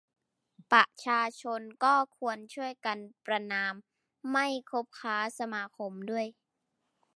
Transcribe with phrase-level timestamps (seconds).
[0.71, 3.73] ประชาชนก็ควรช่วยกันประณาม
[4.31, 6.25] ไม่คบค้าสมาคมด้วย